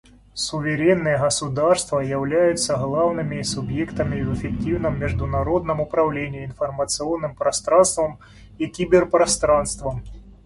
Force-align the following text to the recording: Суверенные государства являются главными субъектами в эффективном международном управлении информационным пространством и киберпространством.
Суверенные 0.33 1.19
государства 1.19 1.99
являются 1.99 2.75
главными 2.75 3.43
субъектами 3.43 4.23
в 4.23 4.33
эффективном 4.33 4.99
международном 4.99 5.79
управлении 5.79 6.43
информационным 6.43 7.35
пространством 7.35 8.17
и 8.57 8.65
киберпространством. 8.65 10.01